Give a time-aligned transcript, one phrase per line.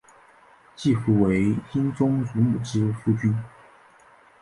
[0.75, 3.37] 季福为英宗乳母之夫君。